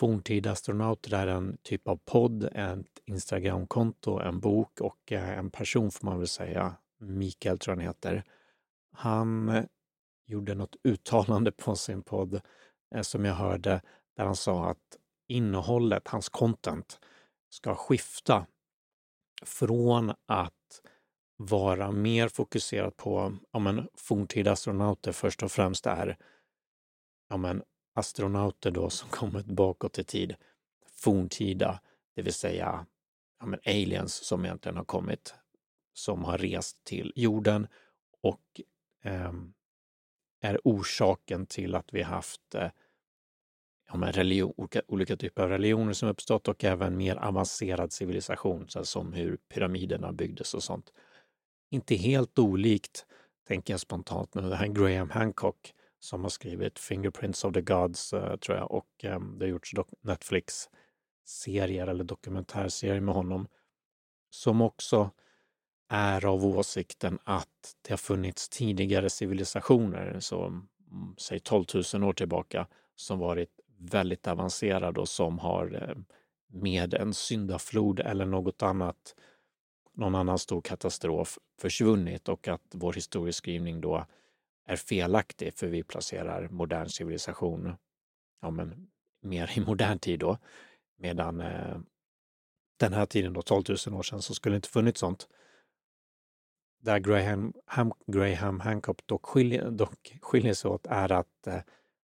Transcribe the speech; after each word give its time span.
Forntida 0.00 0.50
astronauter 0.50 1.12
är 1.12 1.26
en 1.26 1.58
typ 1.62 1.88
av 1.88 1.96
podd, 2.04 2.44
ett 2.44 2.86
Instagramkonto, 3.04 4.18
en 4.18 4.40
bok 4.40 4.80
och 4.80 5.12
eh, 5.12 5.38
en 5.38 5.50
person 5.50 5.90
får 5.90 6.06
man 6.06 6.18
väl 6.18 6.28
säga. 6.28 6.76
Mikael 6.98 7.58
tror 7.58 7.74
han 7.74 7.84
heter. 7.84 8.24
Han 8.92 9.52
gjorde 10.26 10.54
något 10.54 10.76
uttalande 10.84 11.52
på 11.52 11.76
sin 11.76 12.02
podd 12.02 12.40
eh, 12.94 13.02
som 13.02 13.24
jag 13.24 13.34
hörde 13.34 13.82
där 14.16 14.24
han 14.24 14.36
sa 14.36 14.70
att 14.70 14.98
innehållet, 15.28 16.08
hans 16.08 16.28
content, 16.28 17.00
ska 17.50 17.74
skifta 17.74 18.46
från 19.42 20.10
att 20.26 20.82
vara 21.36 21.90
mer 21.90 22.28
fokuserat 22.28 22.96
på 22.96 23.36
ja, 23.50 23.58
men, 23.58 23.88
forntida 23.94 24.52
astronauter 24.52 25.12
först 25.12 25.42
och 25.42 25.52
främst 25.52 25.86
är 25.86 26.16
ja, 27.28 27.36
men, 27.36 27.62
astronauter 27.92 28.70
då 28.70 28.90
som 28.90 29.08
kommit 29.10 29.46
bakåt 29.46 29.98
i 29.98 30.04
tid, 30.04 30.34
forntida, 30.92 31.80
det 32.14 32.22
vill 32.22 32.34
säga 32.34 32.86
ja, 33.38 33.46
men, 33.46 33.60
aliens 33.64 34.14
som 34.14 34.44
egentligen 34.44 34.76
har 34.76 34.84
kommit, 34.84 35.34
som 35.92 36.24
har 36.24 36.38
rest 36.38 36.84
till 36.84 37.12
jorden 37.16 37.66
och 38.22 38.60
eh, 39.02 39.32
är 40.40 40.60
orsaken 40.64 41.46
till 41.46 41.74
att 41.74 41.94
vi 41.94 42.02
haft 42.02 42.54
eh, 42.54 42.70
ja, 43.88 43.96
men 43.96 44.12
religion, 44.12 44.54
olika, 44.56 44.82
olika, 44.86 45.16
typer 45.16 45.42
av 45.42 45.48
religioner 45.48 45.92
som 45.92 46.08
uppstått 46.08 46.48
och 46.48 46.64
även 46.64 46.96
mer 46.96 47.16
avancerad 47.16 47.92
civilisation, 47.92 48.68
så 48.68 48.84
som 48.84 49.12
hur 49.12 49.36
pyramiderna 49.36 50.12
byggdes 50.12 50.54
och 50.54 50.62
sånt. 50.62 50.92
Inte 51.70 51.94
helt 51.94 52.38
olikt, 52.38 53.06
tänker 53.48 53.72
jag 53.72 53.80
spontant 53.80 54.34
nu, 54.34 54.42
det 54.42 54.56
här 54.56 54.66
Graham 54.66 55.10
Hancock 55.10 55.74
som 56.00 56.22
har 56.22 56.30
skrivit 56.30 56.78
Fingerprints 56.78 57.44
of 57.44 57.54
the 57.54 57.60
Gods, 57.60 58.12
uh, 58.12 58.36
tror 58.36 58.58
jag, 58.58 58.70
och 58.70 59.04
um, 59.04 59.38
det 59.38 59.44
har 59.44 59.50
gjorts 59.50 59.72
Netflix-serier 60.00 61.86
eller 61.86 62.04
dokumentärserier 62.04 63.00
med 63.00 63.14
honom, 63.14 63.48
som 64.30 64.60
också 64.60 65.10
är 65.88 66.26
av 66.26 66.44
åsikten 66.44 67.18
att 67.24 67.76
det 67.82 67.92
har 67.92 67.98
funnits 67.98 68.48
tidigare 68.48 69.10
civilisationer, 69.10 70.20
så 70.20 70.44
mm, 70.44 70.66
säg 71.18 71.40
12 71.40 71.64
000 71.94 72.04
år 72.04 72.12
tillbaka, 72.12 72.66
som 72.96 73.18
varit 73.18 73.60
väldigt 73.78 74.28
avancerade 74.28 75.00
och 75.00 75.08
som 75.08 75.38
har 75.38 75.82
eh, 75.82 75.96
med 76.52 76.94
en 76.94 77.14
syndaflod 77.14 78.00
eller 78.00 78.26
något 78.26 78.62
annat, 78.62 79.14
någon 79.92 80.14
annan 80.14 80.38
stor 80.38 80.60
katastrof 80.60 81.38
försvunnit 81.60 82.28
och 82.28 82.48
att 82.48 82.62
vår 82.70 82.92
historieskrivning 82.92 83.80
då 83.80 84.06
är 84.66 84.76
felaktig 84.76 85.54
för 85.54 85.66
vi 85.66 85.82
placerar 85.82 86.48
modern 86.48 86.88
civilisation 86.88 87.76
ja, 88.42 88.50
men, 88.50 88.90
mer 89.22 89.58
i 89.58 89.60
modern 89.60 89.98
tid 89.98 90.20
då. 90.20 90.38
Medan 90.96 91.40
eh, 91.40 91.78
den 92.76 92.92
här 92.92 93.06
tiden 93.06 93.32
då, 93.32 93.42
12 93.42 93.64
000 93.86 93.98
år 93.98 94.02
sedan, 94.02 94.22
så 94.22 94.34
skulle 94.34 94.52
det 94.52 94.56
inte 94.56 94.68
funnits 94.68 95.00
sånt. 95.00 95.28
Där 96.82 96.98
Graham, 96.98 97.52
Ham, 97.66 97.92
Graham 98.06 98.60
Hancock 98.60 99.06
dock 99.06 99.26
skiljer, 99.26 99.70
dock 99.70 100.18
skiljer 100.22 100.54
sig 100.54 100.70
åt 100.70 100.86
är 100.86 101.12
att 101.12 101.46
eh, 101.46 101.60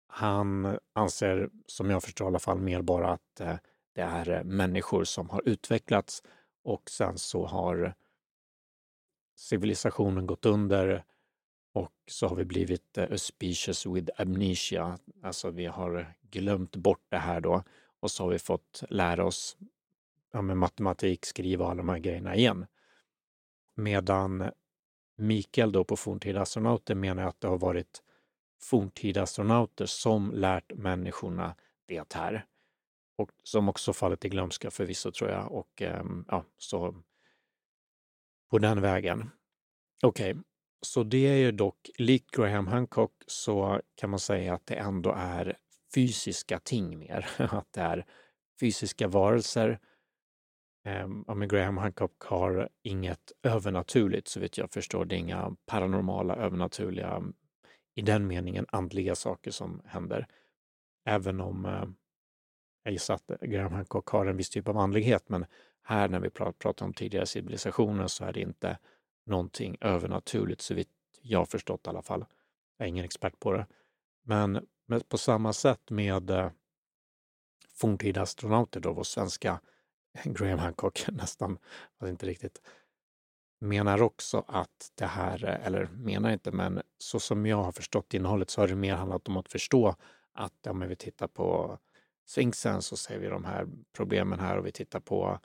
han 0.07 0.79
anser, 0.93 1.51
som 1.67 1.91
jag 1.91 2.03
förstår 2.03 2.27
i 2.27 2.29
alla 2.29 2.39
fall, 2.39 2.59
mer 2.59 2.83
bara 2.83 3.09
att 3.11 3.41
eh, 3.41 3.57
det 3.95 4.01
är 4.01 4.31
eh, 4.31 4.45
människor 4.45 5.05
som 5.05 5.31
har 5.31 5.43
utvecklats 5.49 6.23
och 6.65 6.91
sen 6.91 7.19
så 7.19 7.47
har 7.47 7.95
civilisationen 9.37 10.27
gått 10.27 10.47
under 10.47 11.05
och 11.73 11.93
så 12.07 12.29
har 12.29 12.37
vi 12.37 12.45
blivit 12.45 12.99
eh, 12.99 13.05
a 13.05 13.93
with 13.95 14.21
amnesia, 14.21 14.99
alltså 15.23 15.51
vi 15.51 15.67
har 15.67 16.15
glömt 16.31 16.77
bort 16.77 17.05
det 17.09 17.19
här 17.19 17.41
då 17.41 17.63
och 18.01 18.11
så 18.11 18.25
har 18.25 18.31
vi 18.31 18.39
fått 18.39 18.85
lära 18.89 19.25
oss 19.25 19.57
ja, 20.33 20.43
med 20.43 20.57
matematik, 20.57 21.27
skriva 21.27 21.65
alla 21.67 21.75
de 21.75 21.89
här 21.89 21.99
grejerna 21.99 22.37
igen. 22.37 22.67
Medan 23.75 24.51
Mikael 25.17 25.73
då 25.73 25.85
på 25.85 25.97
forntida 25.97 26.41
astronauter 26.41 26.95
menar 26.95 27.23
att 27.23 27.41
det 27.41 27.49
har 27.49 27.59
varit 27.59 28.03
forntida 28.61 29.23
astronauter 29.23 29.87
som 29.87 30.33
lärt 30.35 30.73
människorna 30.75 31.55
det 31.87 32.13
här. 32.13 32.47
Och 33.17 33.31
som 33.43 33.69
också 33.69 33.93
fallit 33.93 34.25
i 34.25 34.29
glömska 34.29 34.71
förvisso 34.71 35.13
tror 35.13 35.31
jag. 35.31 35.53
Och 35.53 35.83
ehm, 35.83 36.25
ja, 36.29 36.45
så 36.59 36.95
på 38.51 38.59
den 38.59 38.81
vägen. 38.81 39.31
Okej, 40.03 40.31
okay 40.31 40.43
så 40.83 41.03
det 41.03 41.27
är 41.27 41.37
ju 41.37 41.53
dock, 41.53 41.91
likt 41.99 42.31
Graham 42.31 42.67
Hancock 42.67 43.13
så 43.27 43.81
kan 43.95 44.11
man 44.11 44.19
säga 44.19 44.55
att 44.55 44.67
det 44.67 44.75
ändå 44.75 45.13
är 45.17 45.57
fysiska 45.95 46.59
ting 46.59 46.99
mer. 46.99 47.31
Att 47.39 47.73
det 47.73 47.81
är 47.81 48.07
fysiska 48.61 49.09
varelser. 49.09 49.81
Ehm, 50.85 51.25
ja, 51.27 51.35
men 51.35 51.49
Graham 51.49 51.79
Hancock 51.79 52.23
har 52.23 52.69
inget 52.83 53.33
övernaturligt 53.43 54.29
så 54.29 54.41
vitt 54.41 54.59
jag 54.59 54.71
förstår. 54.71 55.05
Det 55.05 55.15
är 55.15 55.19
inga 55.19 55.57
paranormala 55.67 56.37
övernaturliga 56.37 57.23
i 57.95 58.03
den 58.03 58.27
meningen 58.27 58.67
andliga 58.69 59.15
saker 59.15 59.51
som 59.51 59.83
händer. 59.85 60.27
Även 61.07 61.41
om 61.41 61.65
eh, 61.65 61.85
jag 62.83 62.93
gissar 62.93 63.15
att 63.15 63.41
Graham 63.41 63.73
Hancock 63.73 64.09
har 64.09 64.27
en 64.27 64.37
viss 64.37 64.51
typ 64.51 64.69
av 64.69 64.79
andlighet, 64.79 65.29
men 65.29 65.47
här 65.83 66.09
när 66.09 66.21
vi 66.21 66.31
pratar 66.31 66.87
om 66.87 66.95
tidigare 66.95 67.27
civilisationer 67.27 68.07
så 68.07 68.25
är 68.25 68.33
det 68.33 68.41
inte 68.41 68.79
någonting 69.31 69.77
övernaturligt, 69.81 70.61
så 70.61 70.75
vitt 70.75 70.89
jag 71.23 71.39
har 71.39 71.47
förstått 71.47 71.87
i 71.87 71.91
alla 71.91 72.03
fall. 72.03 72.25
Jag 72.77 72.85
är 72.85 72.89
ingen 72.89 73.05
expert 73.05 73.41
på 73.41 73.53
det. 73.53 73.67
Men, 74.23 74.67
men 74.87 75.01
på 75.01 75.19
samma 75.19 75.53
sätt 75.53 75.91
med 75.91 76.31
eh, 76.31 76.51
forntida 77.75 78.23
astronauter, 78.23 78.81
då 78.81 78.93
vår 78.93 79.03
svenska 79.03 79.61
Graham 80.25 80.59
Hancock 80.59 81.05
nästan, 81.13 81.59
fast 81.99 82.11
inte 82.11 82.27
riktigt, 82.27 82.61
menar 83.61 84.03
också 84.03 84.45
att 84.49 84.93
det 84.95 85.07
här, 85.07 85.45
eh, 85.45 85.67
eller 85.67 85.87
menar 85.87 86.31
inte, 86.31 86.53
men 86.53 86.83
så 86.99 87.21
som 87.21 87.47
jag 87.47 87.63
har 87.63 87.73
förstått 87.73 88.15
innehållet 88.15 88.51
så 88.51 88.61
har 88.61 88.69
det 88.69 88.75
mer 88.75 88.95
handlat 88.95 89.29
om 89.29 89.37
att 89.37 89.49
förstå 89.49 89.97
att 90.33 90.67
om 90.67 90.81
vi 90.81 90.97
tittar 90.97 91.29
på 91.29 91.79
Sphinxen 92.27 92.83
så 92.83 92.97
ser 92.97 93.19
vi 93.19 93.29
de 93.29 93.45
här 93.45 93.67
problemen 93.93 94.41
här 94.41 94.59
och 94.59 94.67
vi 94.67 94.73
tittar 94.73 95.01
på 95.01 95.39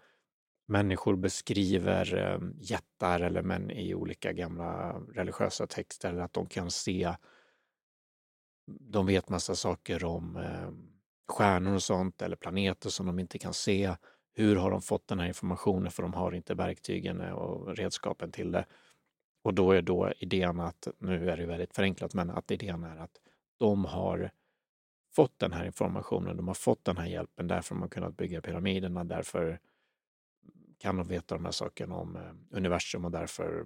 människor 0.65 1.15
beskriver 1.15 2.15
eh, 2.17 2.39
jättar 2.59 3.19
eller 3.19 3.41
män 3.41 3.71
i 3.71 3.95
olika 3.95 4.33
gamla 4.33 4.99
religiösa 5.13 5.67
texter, 5.67 6.09
eller 6.09 6.21
att 6.21 6.33
de 6.33 6.45
kan 6.45 6.71
se, 6.71 7.15
de 8.67 9.05
vet 9.05 9.29
massa 9.29 9.55
saker 9.55 10.05
om 10.05 10.37
eh, 10.37 10.71
stjärnor 11.27 11.73
och 11.73 11.83
sånt 11.83 12.21
eller 12.21 12.35
planeter 12.35 12.89
som 12.89 13.05
de 13.05 13.19
inte 13.19 13.39
kan 13.39 13.53
se 13.53 13.95
hur 14.37 14.55
har 14.55 14.71
de 14.71 14.81
fått 14.81 15.07
den 15.07 15.19
här 15.19 15.27
informationen? 15.27 15.91
För 15.91 16.03
de 16.03 16.13
har 16.13 16.31
inte 16.31 16.53
verktygen 16.53 17.21
eh, 17.21 17.31
och 17.31 17.77
redskapen 17.77 18.31
till 18.31 18.51
det. 18.51 18.65
Och 19.43 19.53
då 19.53 19.71
är 19.71 19.81
då 19.81 20.11
idén 20.19 20.59
att, 20.59 20.87
nu 20.97 21.29
är 21.29 21.37
det 21.37 21.45
väldigt 21.45 21.75
förenklat, 21.75 22.13
men 22.13 22.29
att 22.29 22.51
idén 22.51 22.83
är 22.83 22.97
att 22.97 23.21
de 23.57 23.85
har 23.85 24.31
fått 25.15 25.39
den 25.39 25.53
här 25.53 25.65
informationen, 25.65 26.37
de 26.37 26.47
har 26.47 26.55
fått 26.55 26.85
den 26.85 26.97
här 26.97 27.05
hjälpen, 27.05 27.47
därför 27.47 27.75
har 27.75 27.79
man 27.79 27.89
kunnat 27.89 28.17
bygga 28.17 28.41
pyramiderna, 28.41 29.03
därför 29.03 29.59
kan 30.85 30.97
de 30.97 31.07
veta 31.07 31.35
de 31.35 31.45
här 31.45 31.51
sakerna 31.51 31.95
om 31.95 32.15
eh, 32.15 32.57
universum 32.57 33.05
och 33.05 33.11
därför 33.11 33.65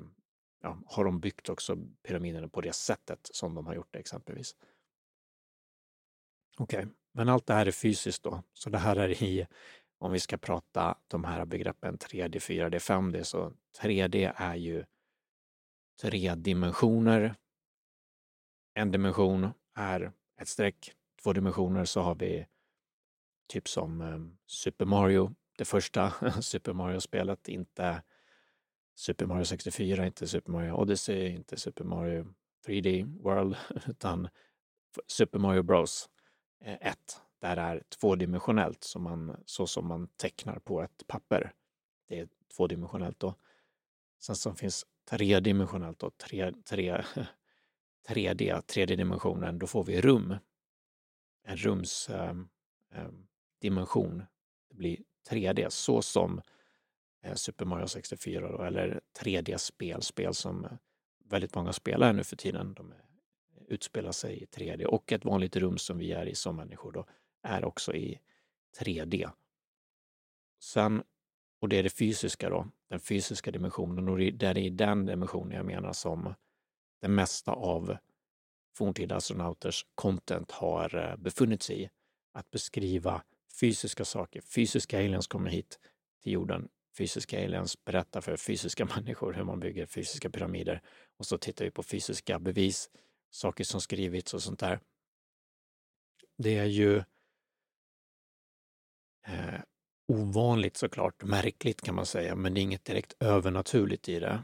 ja, 0.62 0.78
har 0.86 1.06
de 1.06 1.20
byggt 1.20 1.50
också 1.50 1.78
pyramiderna 2.08 2.48
på 2.48 2.62
det 2.62 2.74
sättet 2.74 3.30
som 3.32 3.56
de 3.56 3.68
har 3.68 3.76
gjort 3.76 3.88
det 3.92 4.00
exempelvis. 4.00 4.56
Okej, 6.58 6.80
okay. 6.80 6.92
men 7.12 7.30
allt 7.30 7.46
det 7.46 7.54
här 7.54 7.66
är 7.66 7.72
fysiskt 7.72 8.24
då, 8.24 8.44
så 8.54 8.70
det 8.70 8.78
här 8.78 8.96
är 8.96 9.24
i 9.24 9.48
om 9.98 10.12
vi 10.12 10.20
ska 10.20 10.38
prata 10.38 10.98
de 11.08 11.24
här 11.24 11.46
begreppen 11.46 11.98
3D, 11.98 12.40
4D, 12.40 12.80
5D, 12.80 13.24
så 13.24 13.54
3D 13.82 14.34
är 14.36 14.56
ju 14.56 14.86
tre 16.02 16.36
dimensioner. 16.36 17.36
En 18.74 18.92
dimension 18.92 19.50
är 19.76 20.12
ett 20.42 20.48
streck, 20.48 20.94
två 21.24 21.34
dimensioner 21.34 21.86
så 21.86 22.02
har 22.02 22.16
vi 22.16 22.48
typ 23.48 23.68
som 23.68 24.02
eh, 24.02 24.20
Super 24.46 24.86
Mario, 24.86 25.36
det 25.60 25.66
första 25.66 26.14
Super 26.42 26.74
Mario-spelet, 26.74 27.48
inte 27.48 28.04
Super 28.96 29.26
Mario 29.26 29.46
64, 29.46 30.06
inte 30.06 30.28
Super 30.28 30.52
Mario 30.52 30.72
Odyssey, 30.72 31.30
inte 31.30 31.58
Super 31.58 31.84
Mario 31.84 32.34
3D 32.68 33.22
World, 33.24 33.56
utan 33.88 34.30
Super 35.08 35.40
Mario 35.40 35.64
Bros 35.64 36.10
eh, 36.62 36.88
1 36.88 36.98
där 37.40 37.58
är 37.58 37.84
tvådimensionellt 38.00 38.84
som 38.84 39.04
man, 39.04 39.44
så 39.46 39.68
som 39.68 39.88
man 39.88 40.08
tecknar 40.08 40.60
på 40.60 40.82
ett 40.82 41.08
papper. 41.08 41.54
Det 42.08 42.20
är 42.20 42.28
tvådimensionellt 42.58 43.20
då. 43.20 43.36
Sen 44.20 44.36
så 44.36 44.54
finns 44.54 44.86
tredimensionellt 45.10 46.04
och 46.04 46.18
tre, 46.18 46.54
tre, 46.70 47.04
3D, 48.08 48.62
tredje 48.62 48.96
dimensionen, 48.96 49.60
då 49.60 49.68
får 49.68 49.84
vi 49.84 50.02
rum. 50.02 50.36
En 51.44 51.58
rumsdimension. 51.58 52.20
Ehm, 52.20 52.50
ehm, 52.92 53.78
eh, 53.78 53.84
eh, 53.84 54.28
det 54.70 54.76
blir 54.76 54.98
3D, 55.30 55.70
så 55.70 56.02
som 56.02 56.42
eh, 57.24 57.34
Super 57.34 57.66
Mario 57.66 57.88
64 57.88 58.52
då, 58.52 58.64
eller 58.64 59.02
3D-spel, 59.20 60.02
spel 60.02 60.34
som 60.34 60.66
eh, 60.66 60.72
väldigt 61.26 61.56
många 61.56 61.74
spelar 61.74 62.14
nu 62.14 62.24
för 62.24 62.36
tiden. 62.36 62.74
De 62.74 62.92
eh, 62.92 62.98
utspelar 63.68 64.12
sig 64.12 64.44
i 64.44 64.46
3D 64.46 64.86
och 64.86 65.12
ett 65.12 65.26
vanligt 65.26 65.56
rum 65.56 65.78
som 65.78 65.98
vi 65.98 66.12
är 66.12 66.26
i 66.26 66.36
som 66.36 66.56
människor 66.56 66.92
då 66.92 67.06
är 67.44 67.66
också 67.66 67.94
i, 67.94 68.20
3D. 68.80 69.30
Sen, 70.60 71.04
och 71.60 71.70
det 71.70 71.80
är 71.80 71.84
det 71.84 71.90
fysiska 71.90 72.50
då, 72.50 72.68
den 72.90 73.00
fysiska 73.00 73.52
dimensionen 73.52 74.10
och 74.10 74.18
det 74.18 74.44
är 74.44 74.58
i 74.58 74.70
den 74.70 75.06
dimensionen 75.06 75.58
jag 75.58 75.66
menar 75.66 75.94
som 75.94 76.34
det 77.02 77.08
mesta 77.08 77.52
av 77.52 77.98
forntida 78.76 79.16
astronauters 79.16 79.86
content 79.96 80.52
har 80.52 81.16
befunnit 81.18 81.64
sig 81.64 81.84
i. 81.84 81.90
Att 82.32 82.52
beskriva 82.52 83.22
fysiska 83.60 84.06
saker. 84.06 84.42
Fysiska 84.42 84.98
aliens 85.00 85.28
kommer 85.28 85.50
hit 85.50 85.80
till 86.24 86.32
jorden. 86.32 86.70
Fysiska 86.98 87.46
aliens 87.46 87.86
berättar 87.86 88.22
för 88.22 88.38
fysiska 88.38 88.86
människor 88.96 89.34
hur 89.34 89.44
man 89.44 89.60
bygger 89.60 89.86
fysiska 89.86 90.30
pyramider. 90.30 90.82
Och 91.18 91.26
så 91.26 91.38
tittar 91.38 91.66
vi 91.66 91.72
på 91.72 91.84
fysiska 91.84 92.40
bevis, 92.40 92.90
saker 93.30 93.64
som 93.64 93.82
skrivits 93.82 94.34
och 94.34 94.44
sånt 94.44 94.60
där. 94.60 94.80
Det 96.38 96.58
är 96.58 96.66
ju 96.66 96.98
eh, 99.28 99.62
ovanligt 100.08 100.78
såklart, 100.78 101.24
märkligt 101.24 101.82
kan 101.82 101.96
man 101.96 102.06
säga, 102.06 102.36
men 102.36 102.54
det 102.54 102.60
är 102.60 102.64
inget 102.64 102.86
direkt 102.86 103.14
övernaturligt 103.20 104.10
i 104.10 104.20
det, 104.20 104.44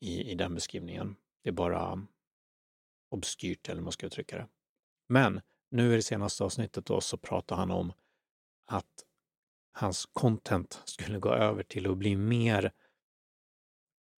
i, 0.00 0.30
i 0.30 0.34
den 0.34 0.54
beskrivningen. 0.54 1.16
Det 1.42 1.50
är 1.50 1.52
bara 1.52 2.06
obskyrt, 3.10 3.68
eller 3.68 3.76
hur 3.76 3.84
man 3.84 3.92
ska 3.92 4.06
uttrycka 4.06 4.36
det. 4.36 4.48
Men 5.08 5.40
nu 5.70 5.92
i 5.92 5.96
det 5.96 6.02
senaste 6.02 6.44
avsnittet 6.44 6.86
då 6.86 7.00
så 7.00 7.16
pratar 7.16 7.56
han 7.56 7.70
om 7.70 7.92
att 8.66 9.04
hans 9.72 10.08
content 10.12 10.82
skulle 10.84 11.18
gå 11.18 11.32
över 11.34 11.62
till 11.62 11.90
att 11.90 11.96
bli 11.96 12.16
mer 12.16 12.72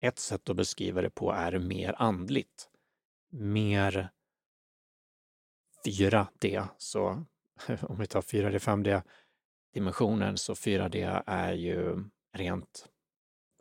ett 0.01 0.19
sätt 0.19 0.50
att 0.50 0.56
beskriva 0.56 1.01
det 1.01 1.09
på 1.09 1.31
är 1.31 1.59
mer 1.59 1.95
andligt. 1.98 2.69
Mer 3.31 4.09
4D. 5.86 6.68
Så 6.77 7.25
om 7.81 8.00
vi 8.00 8.07
tar 8.07 8.21
4D, 8.21 8.57
5D 8.59 9.01
dimensionen 9.74 10.38
så 10.38 10.53
4D 10.53 11.24
är 11.25 11.53
ju 11.53 12.03
rent, 12.33 12.89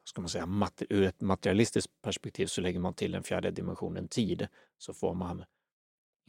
ska 0.04 0.20
man 0.20 0.28
säga, 0.28 0.70
ur 0.88 1.02
ett 1.02 1.20
materialistiskt 1.20 2.02
perspektiv 2.02 2.46
så 2.46 2.60
lägger 2.60 2.80
man 2.80 2.94
till 2.94 3.12
den 3.12 3.22
fjärde 3.22 3.50
dimensionen 3.50 4.08
tid 4.08 4.48
så 4.78 4.94
får 4.94 5.14
man 5.14 5.44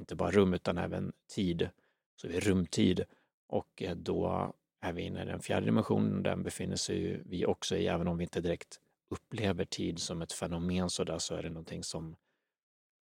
inte 0.02 0.16
bara 0.16 0.32
rum 0.32 0.54
utan 0.54 0.78
även 0.78 1.14
tid. 1.28 1.70
Så 2.16 2.28
vi 2.28 2.40
rumtid 2.40 3.06
och 3.48 3.82
eh, 3.82 3.96
då 3.96 4.54
är 4.82 4.94
vi 4.94 5.02
inne 5.02 5.24
i 5.24 5.26
den 5.26 5.42
fjärde 5.42 5.66
dimensionen. 5.66 6.24
Den 6.24 6.44
befinner 6.44 6.76
sig 6.76 7.22
vi 7.26 7.46
också 7.46 7.76
i, 7.76 7.88
även 7.88 8.08
om 8.08 8.18
vi 8.18 8.24
inte 8.24 8.42
direkt 8.42 8.80
upplever 9.10 9.66
tid 9.66 10.00
som 10.00 10.22
ett 10.22 10.34
fenomen 10.34 10.90
så 10.90 11.04
där, 11.04 11.18
så 11.18 11.36
är 11.36 11.44
det 11.44 11.50
någonting 11.50 11.84
som 11.84 12.16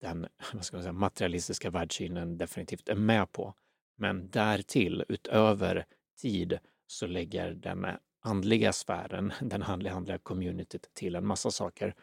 den 0.02 0.28
vad 0.54 0.66
ska 0.66 0.78
man 0.78 0.84
säga, 0.84 0.94
materialistiska 0.94 1.70
världssynen 1.70 2.38
definitivt 2.38 2.90
är 2.90 2.96
med 2.96 3.32
på. 3.32 3.54
Men 3.96 4.30
därtill, 4.30 5.06
utöver 5.10 5.86
tid, 6.22 6.60
så 6.88 7.08
lägger 7.08 7.54
den 7.54 7.88
andliga 8.20 8.74
sfären, 8.74 9.34
den 9.42 9.64
andliga, 9.64 9.94
andliga 9.94 10.18
communityt 10.18 10.94
till 10.94 11.16
en 11.16 11.26
massa 11.26 11.52
saker 11.52 11.96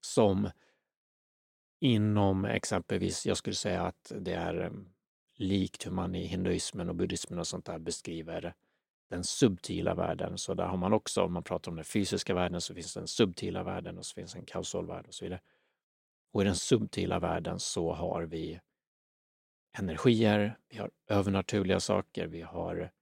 som 0.00 0.50
inom 1.80 2.44
exempelvis, 2.44 3.26
jag 3.26 3.36
skulle 3.36 3.56
säga 3.56 3.82
att 3.82 4.12
det 4.20 4.32
är 4.32 4.60
eh, 4.60 4.70
likt 5.36 5.86
hur 5.86 5.90
man 5.90 6.14
i 6.14 6.26
hinduismen 6.26 6.88
och 6.88 6.94
buddhismen 6.94 7.38
och 7.38 7.46
sånt 7.46 7.64
där 7.64 7.78
beskriver 7.78 8.54
den 9.10 9.24
subtila 9.24 9.94
världen. 9.94 10.38
Så 10.38 10.54
där 10.54 10.66
har 10.66 10.76
man 10.76 10.92
också, 10.92 11.22
om 11.22 11.32
man 11.32 11.42
pratar 11.42 11.70
om 11.70 11.76
den 11.76 11.84
fysiska 11.84 12.34
världen, 12.34 12.60
så 12.60 12.74
finns 12.74 12.94
det 12.94 13.00
den 13.00 13.08
subtila 13.08 13.62
världen 13.62 13.98
och 13.98 14.06
så 14.06 14.14
finns 14.14 14.32
det 14.32 14.38
en 14.38 14.44
kausalvärld 14.44 15.06
och 15.06 15.14
så 15.14 15.24
vidare. 15.24 15.40
Och 16.32 16.42
i 16.42 16.44
den 16.44 16.56
subtila 16.56 17.18
världen 17.18 17.58
så 17.58 17.92
har 17.92 18.22
vi 18.22 18.60
energier, 19.78 20.58
vi 20.68 20.78
har 20.78 20.90
övernaturliga 21.06 21.80
saker, 21.80 22.26
vi 22.26 22.42
har 22.42 22.92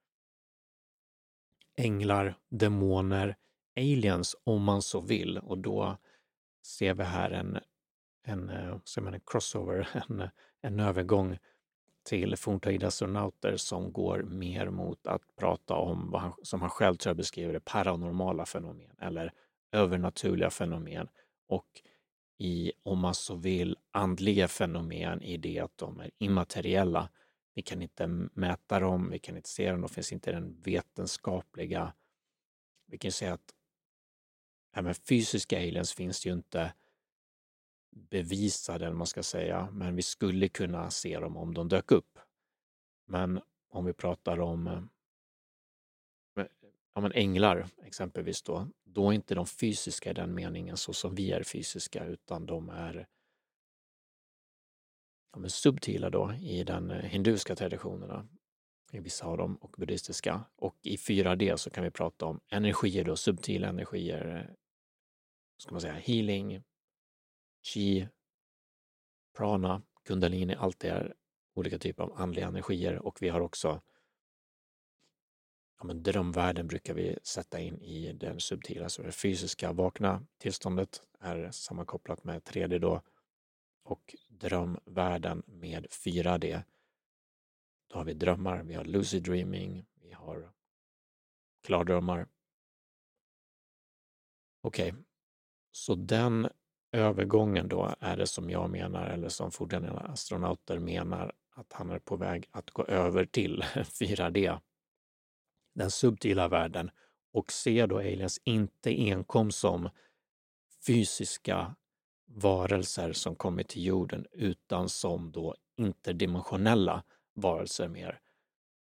änglar, 1.77 2.39
demoner, 2.49 3.37
aliens 3.77 4.37
om 4.45 4.63
man 4.63 4.83
så 4.83 5.01
vill. 5.01 5.39
Och 5.39 5.59
då 5.59 5.97
ser 6.63 6.95
vi 6.95 7.05
här 7.05 7.31
en, 7.31 7.59
en, 8.25 8.51
eh, 8.51 8.79
en 8.97 9.21
crossover, 9.27 9.89
en, 10.09 10.29
en 10.63 10.81
övergång 10.81 11.39
till 12.05 12.37
forntida 12.37 12.87
astronauter 12.87 13.57
som 13.57 13.93
går 13.93 14.23
mer 14.23 14.71
mot 14.71 15.07
att 15.07 15.37
prata 15.37 15.75
om 15.75 16.11
vad 16.11 16.21
han, 16.21 16.33
som 16.43 16.61
han 16.61 16.71
själv 16.71 16.97
tror 16.97 17.11
jag 17.11 17.17
beskriver 17.17 17.53
det, 17.53 17.61
paranormala 17.61 18.47
fenomen 18.47 18.97
eller 19.01 19.33
övernaturliga 19.73 20.51
fenomen 20.51 21.09
och 21.49 21.83
i, 22.39 22.73
om 22.83 22.99
man 22.99 23.15
så 23.15 23.35
vill, 23.35 23.77
andliga 23.91 24.49
fenomen 24.49 25.23
i 25.23 25.37
det 25.37 25.59
att 25.59 25.79
de 25.79 26.01
är 26.01 26.11
immateriella. 26.19 27.09
Vi 27.55 27.63
kan 27.63 27.83
inte 27.83 28.07
mäta 28.33 28.81
dem, 28.81 29.11
vi 29.11 29.19
kan 29.19 29.37
inte 29.37 29.49
se 29.49 29.71
dem, 29.71 29.81
de 29.81 29.89
finns 29.89 30.13
inte 30.13 30.31
i 30.31 30.33
den 30.33 30.61
vetenskapliga... 30.61 31.93
Vi 32.87 32.99
kan 32.99 33.13
säga 33.13 33.33
att 33.33 33.55
även 34.77 34.95
fysiska 34.95 35.57
aliens 35.59 35.93
finns 35.93 36.23
det 36.23 36.29
ju 36.29 36.35
inte 36.35 36.73
bevisade, 37.95 38.85
eller 38.87 38.97
man 38.97 39.07
ska 39.07 39.23
säga, 39.23 39.69
men 39.73 39.97
vi 39.97 40.03
skulle 40.03 40.49
kunna 40.49 40.91
se 40.91 41.19
dem 41.19 41.37
om 41.37 41.55
de 41.55 41.69
dök 41.69 41.93
upp. 41.93 42.19
Men 43.07 43.41
om 43.69 43.85
vi 43.85 43.93
pratar 43.93 44.41
om 44.41 44.67
eh, 44.67 44.83
ja, 46.95 47.01
men 47.01 47.13
änglar 47.13 47.67
exempelvis 47.83 48.43
då, 48.43 48.69
då 48.85 49.11
är 49.11 49.13
inte 49.13 49.35
de 49.35 49.47
fysiska 49.47 50.11
i 50.11 50.15
den 50.15 50.35
meningen 50.35 50.77
så 50.77 50.93
som 50.93 51.15
vi 51.15 51.33
är 51.33 51.43
fysiska, 51.43 52.05
utan 52.05 52.47
de 52.47 52.69
är 52.69 53.07
ja, 55.33 55.49
subtila 55.49 56.11
då 56.11 56.33
i 56.33 56.65
den 56.65 56.91
eh, 56.91 57.03
hinduiska 57.03 57.57
traditionerna, 57.57 58.29
i 58.93 59.01
vissa 59.01 59.27
av 59.27 59.39
dem, 59.39 59.57
och 59.57 59.75
buddhistiska. 59.79 60.45
Och 60.57 60.77
i 60.83 60.97
4D 60.97 61.57
så 61.57 61.71
kan 61.71 61.85
vi 61.85 61.91
prata 61.91 62.27
om 62.27 62.41
energier 62.49 63.05
då, 63.05 63.17
subtila 63.17 63.69
energier, 63.69 64.37
eh, 64.37 64.55
ska 65.59 65.73
man 65.73 65.81
säga, 65.81 65.95
healing, 65.95 66.63
chi, 67.65 68.09
prana, 69.37 69.83
kundalini, 70.05 70.55
allt 70.55 70.79
det 70.79 70.89
är 70.89 71.15
olika 71.55 71.79
typer 71.79 72.03
av 72.03 72.13
andliga 72.17 72.47
energier 72.47 72.99
och 73.07 73.23
vi 73.23 73.29
har 73.29 73.41
också 73.41 73.81
ja, 75.79 75.85
men 75.85 76.03
drömvärlden 76.03 76.67
brukar 76.67 76.95
vi 76.95 77.19
sätta 77.23 77.61
in 77.61 77.83
i 77.83 78.13
den 78.13 78.41
subtila, 78.41 78.89
så 78.89 79.03
det 79.03 79.13
fysiska 79.13 79.73
vakna 79.73 80.27
tillståndet 80.39 81.03
är 81.21 81.51
sammankopplat 81.51 82.25
med 82.25 82.43
3D 82.43 82.79
då 82.79 83.03
och 83.83 84.17
drömvärlden 84.29 85.43
med 85.47 85.87
4D. 85.87 86.63
Då 87.87 87.97
har 87.97 88.05
vi 88.05 88.15
drömmar, 88.15 88.63
vi 88.63 88.75
har 88.75 88.85
lucid 88.85 89.23
dreaming, 89.23 89.87
vi 89.95 90.13
har 90.13 90.53
klardrömmar. 91.63 92.27
Okej, 94.61 94.93
okay. 94.93 95.03
så 95.71 95.95
den 95.95 96.49
övergången 96.95 97.69
då 97.69 97.95
är 98.01 98.17
det 98.17 98.27
som 98.27 98.51
jag 98.51 98.71
menar, 98.71 99.07
eller 99.07 99.29
som 99.29 99.51
fortfarande 99.51 99.91
astronauter 99.93 100.79
menar, 100.79 101.33
att 101.55 101.73
han 101.73 101.91
är 101.91 101.99
på 101.99 102.17
väg 102.17 102.49
att 102.51 102.71
gå 102.71 102.85
över 102.85 103.25
till 103.25 103.63
4D, 103.75 104.61
den 105.75 105.91
subtila 105.91 106.49
världen, 106.49 106.91
och 107.33 107.53
ser 107.53 107.87
då 107.87 107.99
aliens 107.99 108.41
inte 108.45 108.91
enkom 108.91 109.51
som 109.51 109.89
fysiska 110.87 111.75
varelser 112.27 113.13
som 113.13 113.37
kommer 113.37 113.63
till 113.63 113.85
jorden, 113.85 114.27
utan 114.33 114.89
som 114.89 115.33
då 115.33 115.55
interdimensionella 115.77 117.05
varelser 117.35 117.89
mer. 117.89 118.21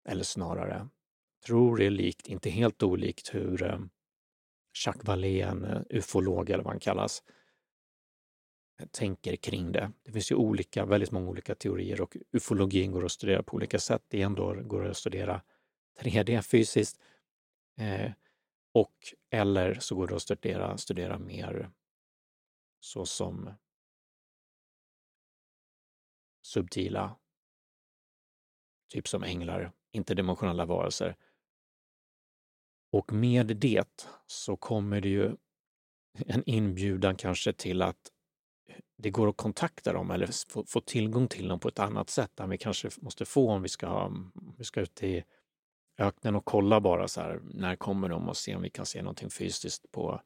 Eller 0.08 0.24
snarare, 0.24 0.88
tror 1.46 1.76
det 1.76 1.86
är 1.86 1.90
likt, 1.90 2.28
inte 2.28 2.50
helt 2.50 2.82
olikt 2.82 3.34
hur 3.34 3.62
eh, 3.62 3.78
Jacques 4.84 5.04
Vallée, 5.04 5.40
en 5.40 5.64
eh, 5.64 5.82
ufolog 5.90 6.50
eller 6.50 6.64
vad 6.64 6.72
han 6.72 6.80
kallas, 6.80 7.22
tänker 8.90 9.36
kring 9.36 9.72
det. 9.72 9.92
Det 10.04 10.12
finns 10.12 10.30
ju 10.30 10.34
olika, 10.34 10.84
väldigt 10.84 11.10
många 11.10 11.28
olika 11.28 11.54
teorier 11.54 12.00
och 12.00 12.16
ufologin 12.32 12.92
går 12.92 13.04
att 13.04 13.12
studera 13.12 13.42
på 13.42 13.56
olika 13.56 13.78
sätt. 13.78 14.02
Det 14.08 14.22
ändå 14.22 14.54
går 14.54 14.86
att 14.86 14.96
studera 14.96 15.42
3D 16.00 16.42
fysiskt 16.42 17.00
eh, 17.78 18.12
och 18.72 18.94
eller 19.30 19.74
så 19.74 19.94
går 19.94 20.06
det 20.06 20.16
att 20.16 20.22
studera, 20.22 20.78
studera 20.78 21.18
mer 21.18 21.70
så 22.80 23.06
som 23.06 23.50
subtila, 26.42 27.16
typ 28.88 29.08
som 29.08 29.24
änglar, 29.24 29.72
interdimensionella 29.92 30.64
varelser. 30.64 31.16
Och 32.92 33.12
med 33.12 33.46
det 33.46 34.06
så 34.26 34.56
kommer 34.56 35.00
det 35.00 35.08
ju 35.08 35.36
en 36.26 36.42
inbjudan 36.46 37.16
kanske 37.16 37.52
till 37.52 37.82
att 37.82 38.12
det 38.96 39.10
går 39.10 39.28
att 39.28 39.36
kontakta 39.36 39.92
dem 39.92 40.10
eller 40.10 40.28
få, 40.48 40.64
få, 40.66 40.80
tillgång 40.80 41.28
till 41.28 41.48
dem 41.48 41.60
på 41.60 41.68
ett 41.68 41.78
annat 41.78 42.10
sätt 42.10 42.40
än 42.40 42.50
vi 42.50 42.58
kanske 42.58 42.90
måste 43.00 43.24
få 43.24 43.50
om 43.50 43.62
vi 43.62 43.68
ska, 43.68 43.86
ha, 43.86 44.04
om 44.04 44.32
vi 44.58 44.64
ska 44.64 44.80
ut 44.80 45.02
i 45.02 45.24
öknen 45.98 46.36
och 46.36 46.44
kolla 46.44 46.80
bara 46.80 47.08
så 47.08 47.20
här, 47.20 47.40
när 47.44 47.76
kommer 47.76 48.08
de 48.08 48.28
och 48.28 48.36
se 48.36 48.56
om 48.56 48.62
vi 48.62 48.70
kan 48.70 48.86
se 48.86 49.02
någonting 49.02 49.30
fysiskt 49.30 49.92
på 49.92 50.20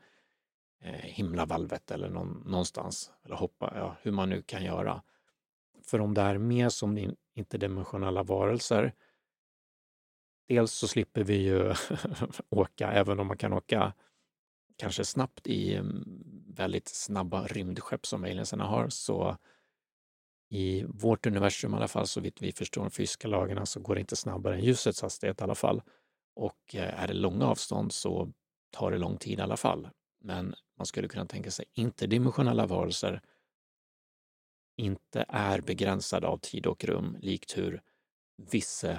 eh, 0.83 0.93
himlavalvet 0.93 1.91
eller 1.91 2.09
någon, 2.09 2.43
någonstans. 2.47 3.13
Eller 3.25 3.37
hoppa, 3.37 3.73
ja, 3.77 3.97
hur 4.03 4.13
man 4.13 4.29
nu 4.29 4.43
kan 4.43 4.65
göra. 4.65 5.03
För 5.83 6.01
om 6.01 6.15
det 6.15 6.21
är 6.21 6.39
mer 6.39 6.69
som 6.69 7.15
interdimensionella 7.35 8.23
varelser, 8.23 8.95
dels 10.49 10.73
så 10.73 10.89
slipper 10.89 11.25
vi 11.25 11.37
ju 11.37 11.75
åka, 12.51 12.93
även 12.93 13.21
om 13.21 13.27
man 13.27 13.39
kan 13.39 13.53
åka 13.53 13.93
kanske 14.77 15.05
snabbt 15.05 15.47
i 15.47 15.75
mm, 15.75 16.05
väldigt 16.61 16.89
snabba 16.89 17.47
rymdskepp 17.47 18.07
som 18.07 18.25
aliensarna 18.25 18.65
har, 18.65 18.89
så 18.89 19.37
i 20.51 20.85
vårt 20.89 21.27
universum 21.27 21.75
i 21.75 21.77
alla 21.77 21.89
fall, 21.89 22.07
så 22.07 22.21
vitt 22.21 22.43
vi 22.43 22.53
förstår 22.53 22.83
de 22.83 22.91
fysiska 22.91 23.29
lagarna, 23.29 23.67
så 23.67 23.81
går 23.81 23.95
det 23.95 24.01
inte 24.01 24.17
snabbare 24.17 24.55
än 24.55 24.65
ljusets 24.65 25.03
hastighet 25.03 25.41
i 25.41 25.45
alla 25.45 25.55
fall. 25.55 25.83
Och 26.35 26.75
eh, 26.75 27.03
är 27.03 27.09
det 27.09 27.15
långa 27.15 27.47
avstånd 27.47 27.93
så 27.93 28.33
tar 28.71 28.91
det 28.91 28.99
lång 28.99 29.17
tid 29.17 29.39
i 29.39 29.43
alla 29.43 29.57
fall. 29.57 29.89
Men 30.21 30.55
man 30.79 30.87
skulle 30.87 31.09
kunna 31.09 31.27
tänka 31.27 31.51
sig 31.51 31.65
interdimensionella 31.73 32.67
varelser 32.67 33.21
inte 34.77 35.25
är 35.29 35.61
begränsade 35.61 36.27
av 36.27 36.39
tid 36.39 36.67
och 36.67 36.85
rum, 36.85 37.17
likt 37.21 37.59
hur 37.59 37.83
vissa 38.37 38.91
eh, 38.91 38.99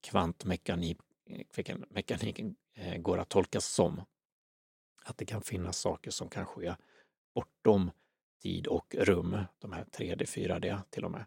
kvantmekaniken 0.00 2.56
eh, 2.74 2.96
går 2.96 3.18
att 3.18 3.28
tolkas 3.28 3.66
som. 3.66 4.02
Att 5.04 5.18
det 5.18 5.24
kan 5.24 5.42
finnas 5.42 5.78
saker 5.78 6.10
som 6.10 6.28
kan 6.28 6.46
ske 6.46 6.74
bortom 7.34 7.90
tid 8.42 8.66
och 8.66 8.94
rum, 8.98 9.36
de 9.58 9.72
här 9.72 9.84
3D, 9.84 10.24
4D 10.24 10.80
till 10.90 11.04
och 11.04 11.10
med. 11.10 11.24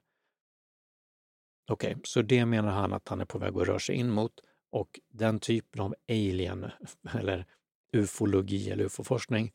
Okej, 1.72 1.92
okay, 1.92 2.02
så 2.04 2.22
det 2.22 2.46
menar 2.46 2.72
han 2.72 2.94
att 2.94 3.08
han 3.08 3.22
är 3.22 3.26
på 3.26 3.38
väg 3.38 3.58
att 3.58 3.68
röra 3.68 3.80
sig 3.80 3.96
in 3.96 4.10
mot 4.10 4.40
och 4.72 5.00
den 5.10 5.40
typen 5.40 5.82
av 5.82 5.96
alien 6.10 6.72
eller 7.14 7.46
ufologi 7.94 8.70
eller 8.72 8.84
ufoforskning 8.84 9.54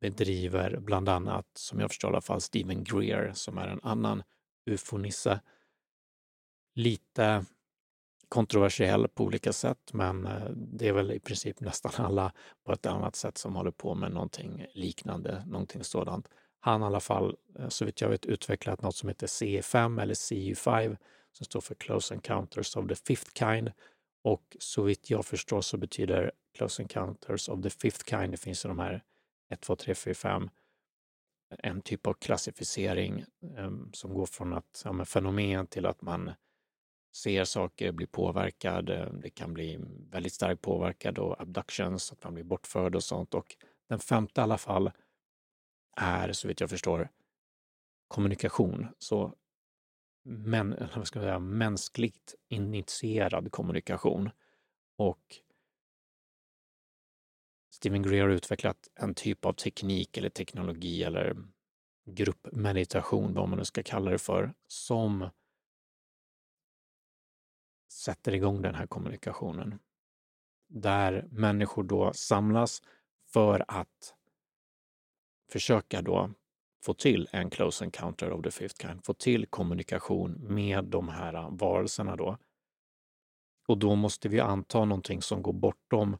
bedriver 0.00 0.76
bland 0.80 1.08
annat, 1.08 1.46
som 1.54 1.80
jag 1.80 1.90
förstår 1.90 2.10
i 2.10 2.12
alla 2.12 2.20
fall, 2.20 2.40
Stephen 2.40 2.84
Greer 2.84 3.32
som 3.32 3.58
är 3.58 3.68
en 3.68 3.80
annan 3.82 4.22
ufonisse. 4.66 5.40
Lite 6.74 7.44
kontroversiell 8.34 9.08
på 9.08 9.24
olika 9.24 9.52
sätt, 9.52 9.92
men 9.92 10.26
eh, 10.26 10.50
det 10.50 10.88
är 10.88 10.92
väl 10.92 11.12
i 11.12 11.20
princip 11.20 11.60
nästan 11.60 11.92
alla 12.06 12.32
på 12.64 12.72
ett 12.72 12.86
annat 12.86 13.16
sätt 13.16 13.38
som 13.38 13.56
håller 13.56 13.70
på 13.70 13.94
med 13.94 14.12
någonting 14.12 14.66
liknande, 14.74 15.44
någonting 15.46 15.84
sådant. 15.84 16.28
Han 16.60 16.82
har 16.82 16.88
i 16.88 16.90
alla 16.90 17.00
fall, 17.00 17.36
eh, 17.58 17.68
så 17.68 17.84
vitt 17.84 18.00
jag 18.00 18.08
vet, 18.08 18.26
utvecklat 18.26 18.82
något 18.82 18.96
som 18.96 19.08
heter 19.08 19.26
CE5 19.26 20.02
eller 20.02 20.14
CU5 20.14 20.96
som 21.32 21.44
står 21.44 21.60
för 21.60 21.74
Close 21.74 22.14
Encounters 22.14 22.76
of 22.76 22.88
the 22.88 22.94
Fifth 22.94 23.30
Kind. 23.34 23.72
Och 24.24 24.56
så 24.58 24.82
vitt 24.82 25.10
jag 25.10 25.26
förstår 25.26 25.60
så 25.60 25.76
betyder 25.76 26.32
Close 26.56 26.82
Encounters 26.82 27.48
of 27.48 27.62
the 27.62 27.70
Fifth 27.70 28.04
Kind, 28.04 28.32
det 28.32 28.36
finns 28.36 28.64
ju 28.64 28.68
de 28.68 28.78
här 28.78 29.04
1, 29.50 29.60
2, 29.60 29.76
3, 29.76 29.94
4, 29.94 30.14
5, 30.14 30.50
en 31.58 31.80
typ 31.80 32.06
av 32.06 32.12
klassificering 32.12 33.24
um, 33.58 33.90
som 33.92 34.14
går 34.14 34.26
från 34.26 34.52
att, 34.52 34.82
ja, 34.84 35.04
fenomen 35.04 35.66
till 35.66 35.86
att 35.86 36.02
man 36.02 36.30
ser 37.16 37.44
saker, 37.44 37.92
blir 37.92 38.06
påverkad. 38.06 38.90
Eh, 38.90 39.12
det 39.12 39.30
kan 39.30 39.54
bli 39.54 39.78
väldigt 40.10 40.32
starkt 40.32 40.62
påverkad 40.62 41.18
och 41.18 41.40
abductions, 41.40 42.12
att 42.12 42.24
man 42.24 42.34
blir 42.34 42.44
bortförd 42.44 42.94
och 42.94 43.04
sånt. 43.04 43.34
Och 43.34 43.56
den 43.88 43.98
femte 43.98 44.40
i 44.40 44.44
alla 44.44 44.58
fall 44.58 44.90
är, 45.96 46.32
så 46.32 46.48
vitt 46.48 46.60
jag 46.60 46.70
förstår, 46.70 47.08
kommunikation. 48.08 48.86
Så 48.98 49.34
men, 50.24 50.70
vad 50.96 51.06
ska 51.06 51.18
jag 51.18 51.26
säga, 51.26 51.38
mänskligt 51.38 52.34
initierad 52.48 53.52
kommunikation. 53.52 54.30
Och 54.96 55.36
Stephen 57.70 58.02
Greer 58.02 58.22
har 58.22 58.30
utvecklat 58.30 58.88
en 58.94 59.14
typ 59.14 59.44
av 59.44 59.52
teknik 59.52 60.16
eller 60.16 60.28
teknologi 60.28 61.02
eller 61.02 61.36
gruppmeditation, 62.06 63.34
vad 63.34 63.48
man 63.48 63.58
nu 63.58 63.64
ska 63.64 63.82
kalla 63.82 64.10
det 64.10 64.18
för, 64.18 64.54
som 64.66 65.28
sätter 67.94 68.34
igång 68.34 68.62
den 68.62 68.74
här 68.74 68.86
kommunikationen. 68.86 69.78
Där 70.68 71.28
människor 71.30 71.82
då 71.82 72.12
samlas 72.12 72.82
för 73.32 73.64
att 73.68 74.14
försöka 75.52 76.02
då 76.02 76.30
få 76.84 76.94
till 76.94 77.28
en 77.32 77.50
close 77.50 77.84
encounter 77.84 78.32
of 78.32 78.42
the 78.42 78.50
fifth 78.50 78.86
kind, 78.86 79.04
få 79.04 79.14
till 79.14 79.46
kommunikation 79.46 80.32
med 80.32 80.84
de 80.84 81.08
här 81.08 81.50
varelserna 81.50 82.16
då. 82.16 82.38
Och 83.68 83.78
då 83.78 83.94
måste 83.94 84.28
vi 84.28 84.40
anta 84.40 84.84
någonting 84.84 85.22
som 85.22 85.42
går 85.42 85.52
bortom 85.52 86.16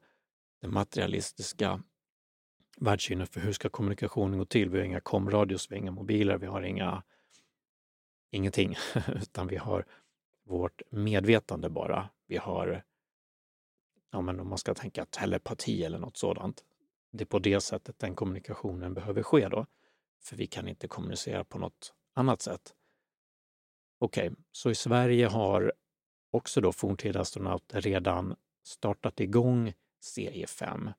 det 0.60 0.68
materialistiska 0.68 1.82
världssynen 2.76 3.26
för 3.26 3.40
hur 3.40 3.52
ska 3.52 3.68
kommunikationen 3.68 4.38
gå 4.38 4.44
till? 4.44 4.70
Vi 4.70 4.78
har 4.78 4.84
inga 4.84 5.00
komradios, 5.00 5.70
vi 5.70 5.74
har 5.74 5.80
inga 5.80 5.90
mobiler, 5.90 6.38
vi 6.38 6.46
har 6.46 6.62
inga 6.62 7.02
ingenting, 8.30 8.76
utan 9.08 9.46
vi 9.46 9.56
har 9.56 9.86
vårt 10.44 10.82
medvetande 10.90 11.70
bara. 11.70 12.10
Vi 12.26 12.36
har, 12.36 12.84
ja 14.10 14.20
men 14.20 14.40
om 14.40 14.48
man 14.48 14.58
ska 14.58 14.74
tänka 14.74 15.06
telepati 15.06 15.84
eller 15.84 15.98
något 15.98 16.16
sådant. 16.16 16.64
Det 17.12 17.24
är 17.24 17.26
på 17.26 17.38
det 17.38 17.60
sättet 17.60 17.98
den 17.98 18.14
kommunikationen 18.14 18.94
behöver 18.94 19.22
ske 19.22 19.48
då. 19.48 19.66
För 20.22 20.36
vi 20.36 20.46
kan 20.46 20.68
inte 20.68 20.88
kommunicera 20.88 21.44
på 21.44 21.58
något 21.58 21.94
annat 22.14 22.42
sätt. 22.42 22.74
Okej, 23.98 24.28
okay, 24.30 24.42
så 24.52 24.70
i 24.70 24.74
Sverige 24.74 25.26
har 25.26 25.72
också 26.30 26.60
då 26.60 26.72
forntida 26.72 27.20
astronauter 27.20 27.80
redan 27.80 28.36
startat 28.62 29.20
igång 29.20 29.72
serie 30.00 30.46
5. 30.46 30.90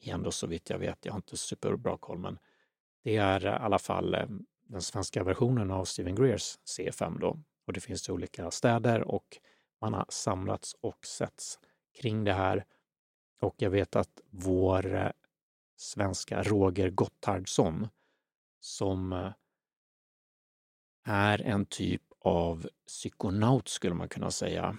Igen 0.00 0.22
då 0.22 0.30
så 0.30 0.46
vitt 0.46 0.70
jag 0.70 0.78
vet, 0.78 1.04
jag 1.04 1.12
har 1.12 1.18
inte 1.18 1.36
superbra 1.36 1.98
koll, 1.98 2.18
men 2.18 2.38
det 3.02 3.16
är 3.16 3.46
i 3.46 3.48
alla 3.48 3.78
fall 3.78 4.14
eh, 4.14 4.26
den 4.68 4.82
svenska 4.82 5.24
versionen 5.24 5.70
av 5.70 5.84
Steven 5.84 6.14
Greers 6.14 6.58
CE5 6.78 7.18
då. 7.18 7.38
Och 7.66 7.72
det 7.72 7.80
finns 7.80 8.08
olika 8.08 8.50
städer 8.50 9.00
och 9.00 9.38
man 9.80 9.94
har 9.94 10.06
samlats 10.08 10.76
och 10.80 11.06
setts 11.06 11.58
kring 12.00 12.24
det 12.24 12.32
här. 12.32 12.64
Och 13.40 13.54
jag 13.58 13.70
vet 13.70 13.96
att 13.96 14.20
vår 14.30 14.94
eh, 14.94 15.10
svenska 15.76 16.42
Roger 16.42 16.90
Gotthardsson 16.90 17.88
som 18.60 19.12
eh, 19.12 19.32
är 21.04 21.42
en 21.42 21.66
typ 21.66 22.02
av 22.20 22.68
psykonaut 22.86 23.68
skulle 23.68 23.94
man 23.94 24.08
kunna 24.08 24.30
säga. 24.30 24.78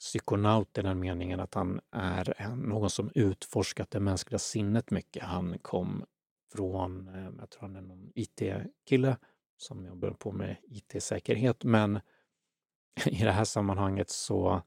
Psykonaut 0.00 0.78
i 0.78 0.82
den 0.82 1.00
meningen 1.00 1.40
att 1.40 1.54
han 1.54 1.80
är 1.90 2.56
någon 2.56 2.90
som 2.90 3.10
utforskat 3.14 3.90
det 3.90 4.00
mänskliga 4.00 4.38
sinnet 4.38 4.90
mycket. 4.90 5.22
Han 5.22 5.58
kom 5.58 6.04
från, 6.52 7.08
eh, 7.08 7.30
jag 7.38 7.50
tror 7.50 7.62
han 7.62 7.76
är 7.76 7.80
någon 7.80 8.12
IT-kille 8.14 9.16
som 9.60 9.84
jobbar 9.84 10.10
på 10.10 10.32
med 10.32 10.56
IT-säkerhet, 10.68 11.64
men 11.64 12.00
i 13.06 13.24
det 13.24 13.32
här 13.32 13.44
sammanhanget 13.44 14.10
så 14.10 14.62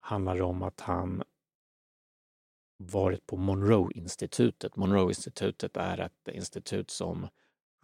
handlar 0.00 0.36
det 0.36 0.42
om 0.42 0.62
att 0.62 0.80
han 0.80 1.22
varit 2.76 3.26
på 3.26 3.36
Monroe-institutet. 3.36 4.76
Monroe-institutet 4.76 5.76
är 5.76 5.98
ett 5.98 6.28
institut 6.32 6.90
som 6.90 7.28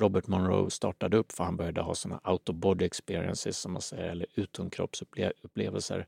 Robert 0.01 0.27
Monroe 0.27 0.71
startade 0.71 1.17
upp 1.17 1.33
för 1.33 1.45
han 1.45 1.57
började 1.57 1.81
ha 1.81 1.95
sådana 1.95 2.21
out 2.25 2.49
of 2.49 2.57
body 2.57 2.85
experiences 2.85 3.59
som 3.59 3.73
man 3.73 3.83
säger, 3.83 4.09
eller 4.09 4.27
utomkroppsupplevelser. 4.35 6.07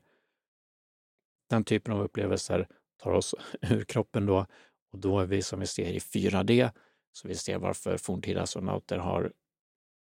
Den 1.49 1.63
typen 1.63 1.93
av 1.93 2.01
upplevelser 2.01 2.67
tar 2.97 3.11
oss 3.11 3.35
ur 3.61 3.83
kroppen 3.83 4.25
då 4.25 4.45
och 4.91 4.99
då 4.99 5.19
är 5.19 5.25
vi 5.25 5.41
som 5.41 5.59
vi 5.59 5.67
ser 5.67 5.91
i 5.93 5.99
4D, 5.99 6.71
så 7.11 7.27
vi 7.27 7.35
ser 7.35 7.57
varför 7.57 7.97
forntida 7.97 8.41
astronauter 8.41 8.97
har 8.97 9.33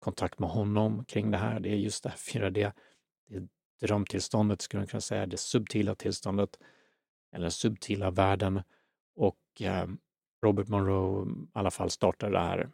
kontakt 0.05 0.39
med 0.39 0.49
honom 0.49 1.05
kring 1.05 1.31
det 1.31 1.37
här. 1.37 1.59
Det 1.59 1.69
är 1.69 1.75
just 1.75 2.03
det 2.03 2.09
här 2.09 2.17
4D, 2.17 2.71
det 3.27 3.47
drömtillståndet 3.81 4.61
skulle 4.61 4.81
man 4.81 4.87
kunna 4.87 5.01
säga, 5.01 5.25
det 5.25 5.37
subtila 5.37 5.95
tillståndet 5.95 6.59
eller 7.31 7.49
subtila 7.49 8.11
världen 8.11 8.61
och 9.15 9.61
eh, 9.61 9.87
Robert 10.43 10.67
Monroe 10.67 11.27
i 11.29 11.47
alla 11.53 11.71
fall 11.71 11.89
startade 11.89 12.31
det 12.31 12.39
här 12.39 12.69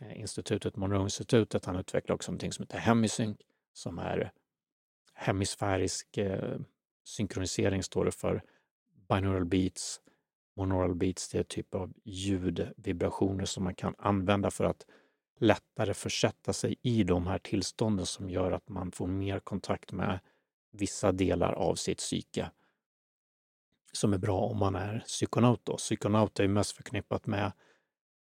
eh, 0.00 0.20
institutet, 0.20 0.76
Monroe-institutet. 0.76 1.64
Han 1.64 1.76
utvecklade 1.76 2.14
också 2.14 2.30
någonting 2.32 2.52
som 2.52 2.62
heter 2.62 2.78
Hemisync 2.78 3.38
som 3.72 3.98
är 3.98 4.32
hemisfärisk 5.14 6.18
eh, 6.18 6.58
synkronisering 7.04 7.82
står 7.82 8.04
det 8.04 8.12
för. 8.12 8.42
Binaural 9.08 9.44
beats, 9.44 10.00
monaural 10.56 10.94
beats, 10.94 11.28
det 11.28 11.38
är 11.38 11.40
en 11.40 11.44
typ 11.44 11.74
av 11.74 11.92
ljudvibrationer 12.04 13.44
som 13.44 13.64
man 13.64 13.74
kan 13.74 13.94
använda 13.98 14.50
för 14.50 14.64
att 14.64 14.86
lättare 15.38 15.94
försätta 15.94 16.52
sig 16.52 16.76
i 16.82 17.04
de 17.04 17.26
här 17.26 17.38
tillstånden 17.38 18.06
som 18.06 18.30
gör 18.30 18.52
att 18.52 18.68
man 18.68 18.92
får 18.92 19.06
mer 19.06 19.40
kontakt 19.40 19.92
med 19.92 20.20
vissa 20.70 21.12
delar 21.12 21.52
av 21.52 21.74
sitt 21.74 21.98
psyke 21.98 22.50
som 23.92 24.12
är 24.12 24.18
bra 24.18 24.40
om 24.40 24.58
man 24.58 24.74
är 24.76 24.98
psykonaut. 24.98 25.60
Då. 25.64 25.76
Psykonaut 25.76 26.40
är 26.40 26.48
mest 26.48 26.72
förknippat 26.72 27.26
med 27.26 27.52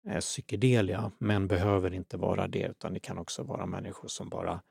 eh, 0.08 0.20
psykedelia, 0.20 1.12
men 1.18 1.48
behöver 1.48 1.94
inte 1.94 2.18
vara 2.18 2.48
det, 2.48 2.68
utan 2.68 2.94
det 2.94 3.00
kan 3.00 3.18
också 3.18 3.44
vara 3.44 3.66
människor 3.66 4.08
som 4.08 4.30
bara 4.30 4.62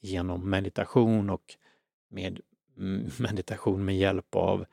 genom 0.00 0.50
meditation 0.50 1.30
och 1.30 1.56
med 2.08 2.40
mm, 2.76 3.10
meditation 3.18 3.84
med 3.84 3.96
hjälp 3.96 4.34
av 4.34 4.66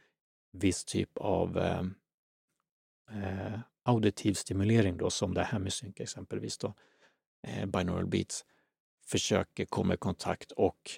viss 0.52 0.86
typ 0.86 1.18
av 1.18 1.58
eh, 1.58 1.84
eh, 3.12 3.60
auditiv 3.86 4.34
stimulering 4.34 4.98
då, 4.98 5.10
som 5.10 5.34
det 5.34 5.44
här 5.44 5.60
med 5.60 5.74
synk 5.74 6.00
exempelvis 6.00 6.58
då, 6.58 6.74
eh, 7.48 7.66
binaural 7.66 8.06
beats, 8.06 8.46
försöker 9.06 9.66
komma 9.66 9.94
i 9.94 9.98
kontakt 9.98 10.52
och 10.52 10.92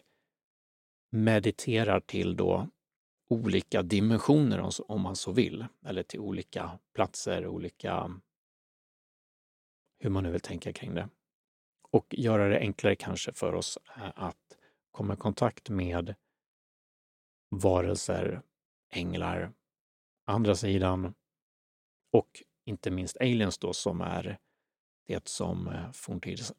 mediterar 1.09 1.99
till 1.99 2.35
då 2.35 2.67
olika 3.29 3.81
dimensioner 3.81 4.69
om 4.91 5.01
man 5.01 5.15
så 5.15 5.31
vill, 5.31 5.65
eller 5.85 6.03
till 6.03 6.19
olika 6.19 6.79
platser, 6.93 7.47
olika 7.47 8.21
hur 9.99 10.09
man 10.09 10.23
nu 10.23 10.31
vill 10.31 10.41
tänka 10.41 10.73
kring 10.73 10.95
det. 10.95 11.09
Och 11.91 12.15
göra 12.17 12.49
det 12.49 12.59
enklare 12.59 12.95
kanske 12.95 13.33
för 13.33 13.53
oss 13.53 13.77
eh, 13.97 14.11
att 14.15 14.57
komma 14.91 15.13
i 15.13 15.17
kontakt 15.17 15.69
med 15.69 16.15
varelser, 17.49 18.41
änglar, 18.89 19.53
andra 20.25 20.55
sidan 20.55 21.13
och 22.11 22.43
inte 22.67 22.91
minst 22.91 23.17
aliens 23.17 23.57
då 23.57 23.73
som 23.73 24.01
är 24.01 24.37
det 25.07 25.27
som 25.27 25.67
eh, 25.67 25.91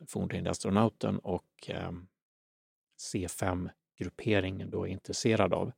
forntida 0.06 0.50
astronauten 0.50 1.18
och 1.18 1.70
eh, 1.70 1.92
C5-grupperingen 2.98 4.70
då 4.70 4.86
är 4.86 4.90
intresserad 4.90 5.54
av. 5.54 5.72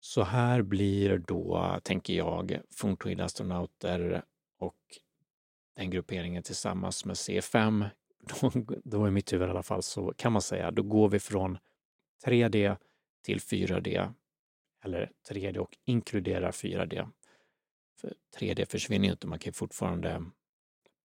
Så 0.00 0.22
här 0.22 0.62
blir 0.62 1.18
då, 1.18 1.78
tänker 1.82 2.14
jag, 2.14 2.60
forntida 2.70 3.24
astronauter 3.24 4.24
och 4.58 4.78
den 5.76 5.90
grupperingen 5.90 6.42
tillsammans 6.42 7.04
med 7.04 7.14
C5, 7.14 7.90
då, 8.42 8.76
då 8.84 9.08
i 9.08 9.10
mitt 9.10 9.32
huvud 9.32 9.48
i 9.48 9.50
alla 9.50 9.62
fall, 9.62 9.82
så 9.82 10.14
kan 10.16 10.32
man 10.32 10.42
säga, 10.42 10.70
då 10.70 10.82
går 10.82 11.08
vi 11.08 11.20
från 11.20 11.58
3D 12.24 12.76
till 13.22 13.38
4D, 13.38 14.12
eller 14.84 15.10
3D 15.28 15.58
och 15.58 15.76
inkluderar 15.84 16.50
4D. 16.50 17.08
För 18.02 18.14
3D 18.38 18.64
försvinner 18.70 19.06
ju 19.06 19.12
inte, 19.12 19.26
man 19.26 19.38
kan 19.38 19.52
fortfarande 19.52 20.24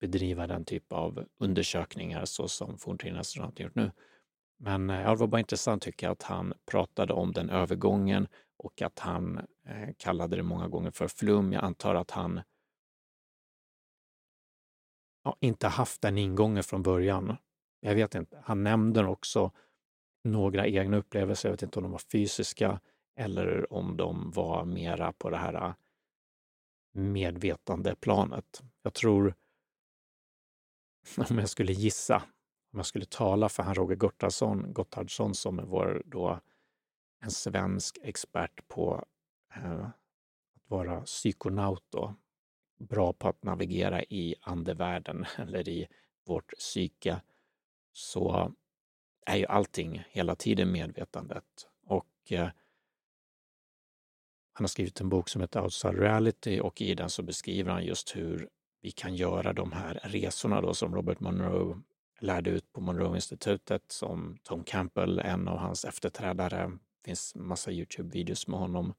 bedriva 0.00 0.46
den 0.46 0.64
typ 0.64 0.92
av 0.92 1.24
undersökningar 1.38 2.24
så 2.24 2.48
som 2.48 2.78
forntidastronauten 2.78 3.64
gjort 3.64 3.74
nu. 3.74 3.90
Men 4.58 4.90
eh, 4.90 5.00
ja, 5.00 5.10
det 5.10 5.16
var 5.16 5.26
bara 5.26 5.38
intressant 5.38 5.82
tycker 5.82 6.06
jag 6.06 6.12
att 6.12 6.22
han 6.22 6.54
pratade 6.70 7.12
om 7.12 7.32
den 7.32 7.50
övergången 7.50 8.28
och 8.56 8.82
att 8.82 8.98
han 8.98 9.38
eh, 9.64 9.88
kallade 9.96 10.36
det 10.36 10.42
många 10.42 10.68
gånger 10.68 10.90
för 10.90 11.08
flum. 11.08 11.52
Jag 11.52 11.64
antar 11.64 11.94
att 11.94 12.10
han 12.10 12.40
ja, 15.24 15.36
inte 15.40 15.68
haft 15.68 16.02
den 16.02 16.18
ingången 16.18 16.62
från 16.62 16.82
början. 16.82 17.36
Jag 17.80 17.94
vet 17.94 18.14
inte. 18.14 18.42
Han 18.44 18.62
nämnde 18.62 19.06
också 19.06 19.52
några 20.24 20.66
egna 20.66 20.96
upplevelser. 20.96 21.48
Jag 21.48 21.52
vet 21.52 21.62
inte 21.62 21.78
om 21.78 21.82
de 21.82 21.92
var 21.92 21.98
fysiska 21.98 22.80
eller 23.16 23.72
om 23.72 23.96
de 23.96 24.30
var 24.30 24.64
mera 24.64 25.12
på 25.12 25.30
det 25.30 25.36
här 25.36 25.54
eh, 25.54 25.74
medvetandeplanet. 26.92 28.62
Jag 28.82 28.94
tror, 28.94 29.34
om 31.30 31.38
jag 31.38 31.48
skulle 31.48 31.72
gissa, 31.72 32.16
om 32.72 32.78
jag 32.78 32.86
skulle 32.86 33.04
tala 33.04 33.48
för 33.48 33.62
han 33.62 33.74
Roger 33.74 33.96
Gotthardsson, 33.96 34.72
Gotthardsson 34.72 35.34
som 35.34 35.58
är 35.58 35.64
vår 35.64 36.02
då 36.06 36.40
en 37.20 37.30
svensk 37.30 37.98
expert 38.02 38.68
på 38.68 39.04
eh, 39.54 39.88
att 40.54 40.70
vara 40.70 41.00
psykonaut 41.00 41.84
då, 41.88 42.14
bra 42.78 43.12
på 43.12 43.28
att 43.28 43.42
navigera 43.42 44.02
i 44.02 44.34
andevärlden 44.40 45.26
eller 45.36 45.68
i 45.68 45.88
vårt 46.26 46.52
psyke, 46.58 47.20
så 47.92 48.54
är 49.26 49.36
ju 49.36 49.46
allting 49.46 50.04
hela 50.10 50.34
tiden 50.34 50.72
medvetandet. 50.72 51.68
Och 51.82 52.32
eh, 52.32 52.48
han 54.58 54.64
har 54.64 54.68
skrivit 54.68 55.00
en 55.00 55.08
bok 55.08 55.28
som 55.28 55.40
heter 55.40 55.60
Outside 55.60 55.98
Reality 55.98 56.60
och 56.60 56.80
i 56.80 56.94
den 56.94 57.10
så 57.10 57.22
beskriver 57.22 57.72
han 57.72 57.84
just 57.84 58.16
hur 58.16 58.48
vi 58.82 58.90
kan 58.90 59.14
göra 59.14 59.52
de 59.52 59.72
här 59.72 60.00
resorna 60.02 60.60
då 60.60 60.74
som 60.74 60.94
Robert 60.94 61.20
Monroe 61.20 61.82
lärde 62.20 62.50
ut 62.50 62.72
på 62.72 62.80
Monroe-institutet 62.80 63.82
som 63.86 64.38
Tom 64.42 64.64
Campbell, 64.64 65.18
en 65.18 65.48
av 65.48 65.58
hans 65.58 65.84
efterträdare. 65.84 66.66
Det 66.66 67.04
finns 67.04 67.34
massa 67.34 67.70
Youtube-videos 67.70 68.50
med 68.50 68.58
honom. 68.58 68.94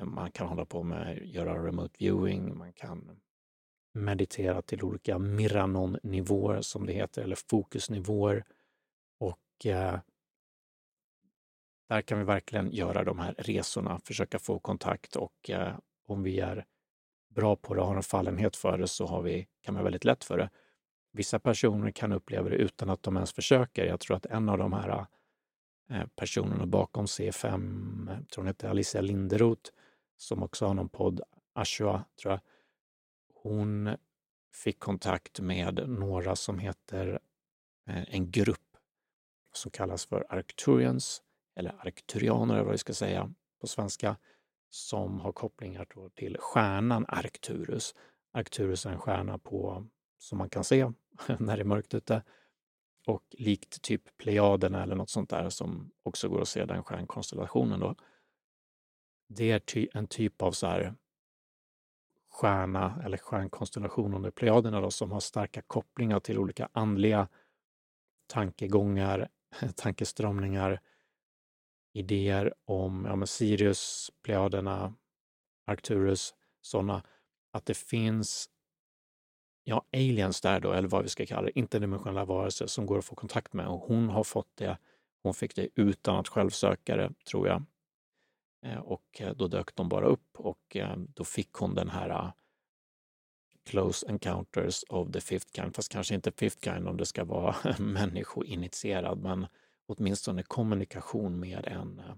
Man 0.00 0.30
kan 0.30 0.46
hålla 0.48 0.64
på 0.64 0.82
med 0.82 1.10
att 1.10 1.26
göra 1.26 1.66
remote 1.66 1.94
viewing, 1.98 2.58
man 2.58 2.72
kan 2.72 3.20
meditera 3.94 4.62
till 4.62 4.82
olika 4.82 5.18
Miranon-nivåer 5.18 6.60
som 6.60 6.86
det 6.86 6.92
heter, 6.92 7.22
eller 7.22 7.38
fokusnivåer. 7.50 8.44
Och 9.18 9.66
eh, 9.66 9.98
där 11.88 12.02
kan 12.02 12.18
vi 12.18 12.24
verkligen 12.24 12.70
göra 12.70 13.04
de 13.04 13.18
här 13.18 13.34
resorna, 13.38 13.98
försöka 13.98 14.38
få 14.38 14.58
kontakt 14.58 15.16
och 15.16 15.50
eh, 15.50 15.76
om 16.06 16.22
vi 16.22 16.40
är 16.40 16.64
bra 17.28 17.56
på 17.56 17.74
det 17.74 17.80
och 17.80 17.86
har 17.86 17.96
en 17.96 18.02
fallenhet 18.02 18.56
för 18.56 18.78
det 18.78 18.88
så 18.88 19.06
har 19.06 19.22
vi, 19.22 19.46
kan 19.60 19.74
man 19.74 19.84
väldigt 19.84 20.04
lätt 20.04 20.24
för 20.24 20.38
det. 20.38 20.50
Vissa 21.12 21.38
personer 21.38 21.90
kan 21.90 22.12
uppleva 22.12 22.48
det 22.48 22.56
utan 22.56 22.90
att 22.90 23.02
de 23.02 23.16
ens 23.16 23.32
försöker. 23.32 23.86
Jag 23.86 24.00
tror 24.00 24.16
att 24.16 24.26
en 24.26 24.48
av 24.48 24.58
de 24.58 24.72
här 24.72 25.06
eh, 25.90 26.06
personerna 26.16 26.66
bakom 26.66 27.04
C5, 27.06 28.16
jag 28.18 28.28
tror 28.28 28.42
hon 28.42 28.46
heter 28.46 28.68
Alicia 28.68 29.00
Linderoth, 29.00 29.70
som 30.16 30.42
också 30.42 30.66
har 30.66 30.74
någon 30.74 30.88
podd, 30.88 31.20
Ashua, 31.52 32.04
tror 32.22 32.32
jag, 32.32 32.40
hon 33.34 33.96
fick 34.52 34.78
kontakt 34.78 35.40
med 35.40 35.88
några 35.88 36.36
som 36.36 36.58
heter 36.58 37.18
eh, 37.88 38.14
en 38.14 38.30
grupp 38.30 38.76
som 39.52 39.70
kallas 39.70 40.06
för 40.06 40.26
Arcturians, 40.28 41.22
eller 41.56 41.86
Arcturianer 41.86 42.54
eller 42.54 42.64
vad 42.64 42.72
vi 42.72 42.78
ska 42.78 42.94
säga 42.94 43.34
på 43.60 43.66
svenska, 43.66 44.16
som 44.70 45.20
har 45.20 45.32
kopplingar 45.32 45.86
till 46.14 46.36
stjärnan 46.40 47.04
Arcturus. 47.08 47.94
Arcturus 48.32 48.86
är 48.86 48.90
en 48.90 48.98
stjärna 48.98 49.38
på, 49.38 49.86
som 50.18 50.38
man 50.38 50.50
kan 50.50 50.64
se 50.64 50.90
när 51.38 51.56
det 51.56 51.62
är 51.62 51.64
mörkt 51.64 51.94
ute 51.94 52.22
och 53.06 53.22
likt 53.30 53.82
typ 53.82 54.16
Plejaderna 54.16 54.82
eller 54.82 54.94
något 54.94 55.10
sånt 55.10 55.30
där 55.30 55.50
som 55.50 55.90
också 56.02 56.28
går 56.28 56.42
att 56.42 56.48
se 56.48 56.64
den 56.64 56.84
stjärnkonstellationen 56.84 57.80
då. 57.80 57.94
Det 59.28 59.50
är 59.50 59.58
ty 59.58 59.88
en 59.94 60.06
typ 60.06 60.42
av 60.42 60.52
så 60.52 60.66
här 60.66 60.94
stjärna 62.28 63.02
eller 63.04 63.18
stjärnkonstellation 63.18 64.14
under 64.14 64.30
Plejaderna 64.30 64.80
då, 64.80 64.90
som 64.90 65.12
har 65.12 65.20
starka 65.20 65.62
kopplingar 65.62 66.20
till 66.20 66.38
olika 66.38 66.68
andliga 66.72 67.28
tankegångar, 68.26 69.28
tankeströmningar, 69.76 70.80
idéer 71.94 72.54
om 72.64 73.04
ja, 73.04 73.26
Sirius, 73.26 74.10
Plejaderna, 74.22 74.94
Arcturus, 75.66 76.34
sådana, 76.60 77.02
att 77.52 77.66
det 77.66 77.76
finns 77.76 78.48
ja, 79.64 79.84
aliens 79.92 80.40
där 80.40 80.60
då, 80.60 80.72
eller 80.72 80.88
vad 80.88 81.02
vi 81.02 81.08
ska 81.08 81.26
kalla 81.26 81.42
det, 81.42 81.58
interdimensionella 81.58 82.24
varelser 82.24 82.66
som 82.66 82.86
går 82.86 82.98
att 82.98 83.04
få 83.04 83.14
kontakt 83.14 83.52
med. 83.52 83.66
Och 83.66 83.80
hon 83.80 84.08
har 84.08 84.24
fått 84.24 84.56
det, 84.56 84.78
hon 85.22 85.34
fick 85.34 85.56
det 85.56 85.68
utan 85.74 86.16
att 86.16 86.28
själv 86.28 86.50
söka 86.50 86.96
det, 86.96 87.12
tror 87.30 87.48
jag. 87.48 87.64
Eh, 88.64 88.78
och 88.78 89.20
eh, 89.20 89.34
då 89.34 89.48
dök 89.48 89.74
de 89.74 89.88
bara 89.88 90.06
upp 90.06 90.36
och 90.38 90.76
eh, 90.76 90.96
då 90.96 91.24
fick 91.24 91.52
hon 91.52 91.74
den 91.74 91.88
här 91.88 92.32
Close 93.64 94.06
Encounters 94.08 94.84
of 94.88 95.12
the 95.12 95.20
Fifth 95.20 95.52
Kind, 95.54 95.76
fast 95.76 95.92
kanske 95.92 96.14
inte 96.14 96.32
Fifth 96.32 96.64
Kind 96.64 96.88
om 96.88 96.96
det 96.96 97.06
ska 97.06 97.24
vara 97.24 97.56
människoinitierad, 97.78 99.18
men 99.18 99.46
åtminstone 99.86 100.42
kommunikation 100.42 101.40
med 101.40 101.66
en 101.66 101.98
eh, 101.98 102.14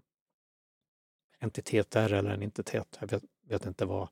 entitet 1.38 1.90
där 1.90 2.12
eller 2.12 2.30
en 2.30 2.42
entitet. 2.42 2.96
Jag 3.00 3.10
vet, 3.10 3.24
vet 3.42 3.66
inte 3.66 3.84
vad, 3.84 4.08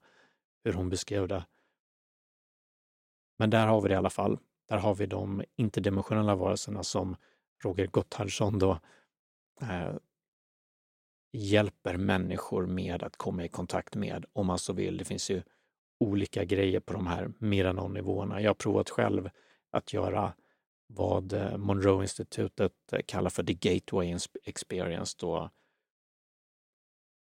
hur 0.64 0.72
hon 0.72 0.88
beskrev 0.88 1.28
det. 1.28 1.44
Men 3.36 3.50
där 3.50 3.66
har 3.66 3.80
vi 3.80 3.88
det 3.88 3.94
i 3.94 3.98
alla 3.98 4.10
fall. 4.10 4.38
Där 4.68 4.78
har 4.78 4.94
vi 4.94 5.06
de 5.06 5.44
interdimensionella 5.56 6.34
varelserna 6.34 6.82
som 6.82 7.16
Roger 7.64 7.86
Gotthardsson 7.86 8.58
då 8.58 8.80
eh, 9.60 9.94
hjälper 11.32 11.96
människor 11.96 12.66
med 12.66 13.02
att 13.02 13.16
komma 13.16 13.44
i 13.44 13.48
kontakt 13.48 13.96
med, 13.96 14.24
om 14.32 14.46
man 14.46 14.58
så 14.58 14.72
vill. 14.72 14.96
Det 14.96 15.04
finns 15.04 15.30
ju 15.30 15.42
olika 16.00 16.44
grejer 16.44 16.80
på 16.80 16.92
de 16.92 17.06
här 17.06 17.32
Miranon-nivåerna. 17.38 18.40
Jag 18.40 18.50
har 18.50 18.54
provat 18.54 18.90
själv 18.90 19.30
att 19.70 19.92
göra 19.92 20.32
vad 20.86 21.32
eh, 21.32 21.56
Monroe-institutet 21.56 22.92
eh, 22.92 23.00
kallar 23.06 23.30
för 23.30 23.42
the 23.42 23.54
gateway 23.54 24.18
experience. 24.44 25.16
Då, 25.20 25.50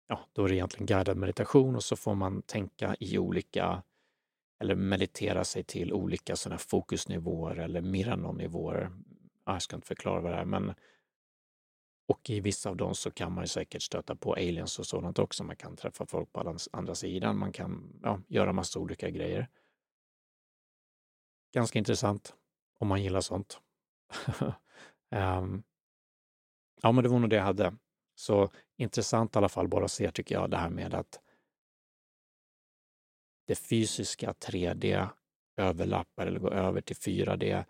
ja, 0.06 0.20
då 0.32 0.44
är 0.44 0.48
det 0.48 0.54
egentligen 0.54 0.86
guidad 0.86 1.16
meditation 1.16 1.76
och 1.76 1.84
så 1.84 1.96
får 1.96 2.14
man 2.14 2.42
tänka 2.42 2.96
i 3.00 3.18
olika 3.18 3.82
eller 4.60 4.74
meditera 4.74 5.44
sig 5.44 5.64
till 5.64 5.92
olika 5.92 6.36
sådana 6.36 6.58
fokusnivåer 6.58 7.56
eller 7.56 7.80
Mirano-nivåer. 7.80 8.90
Ah, 9.44 9.52
jag 9.52 9.62
ska 9.62 9.76
inte 9.76 9.88
förklara 9.88 10.20
vad 10.20 10.32
det 10.32 10.38
är, 10.38 10.44
men 10.44 10.74
och 12.06 12.30
i 12.30 12.40
vissa 12.40 12.70
av 12.70 12.76
dem 12.76 12.94
så 12.94 13.10
kan 13.10 13.32
man 13.32 13.44
ju 13.44 13.48
säkert 13.48 13.82
stöta 13.82 14.16
på 14.16 14.34
aliens 14.34 14.78
och 14.78 14.86
sådant 14.86 15.18
också. 15.18 15.44
Man 15.44 15.56
kan 15.56 15.76
träffa 15.76 16.06
folk 16.06 16.32
på 16.32 16.56
andra 16.72 16.94
sidan. 16.94 17.38
Man 17.38 17.52
kan 17.52 18.00
ja, 18.02 18.20
göra 18.28 18.52
massa 18.52 18.78
olika 18.78 19.10
grejer. 19.10 19.48
Ganska 21.54 21.78
intressant 21.78 22.34
om 22.82 22.88
man 22.88 23.02
gillar 23.02 23.20
sånt. 23.20 23.60
um, 24.40 24.52
ja, 26.82 26.92
men 26.92 27.04
det 27.04 27.08
var 27.08 27.18
nog 27.18 27.30
det 27.30 27.36
jag 27.36 27.42
hade. 27.42 27.76
Så 28.14 28.50
intressant 28.76 29.34
i 29.34 29.38
alla 29.38 29.48
fall 29.48 29.68
bara 29.68 29.84
att 29.84 29.90
se, 29.90 30.10
tycker 30.10 30.34
jag, 30.34 30.50
det 30.50 30.56
här 30.56 30.70
med 30.70 30.94
att 30.94 31.20
det 33.46 33.54
fysiska 33.54 34.32
3D 34.32 35.08
överlappar 35.56 36.26
eller 36.26 36.40
går 36.40 36.52
över 36.52 36.80
till 36.80 36.96
4D. 36.96 37.64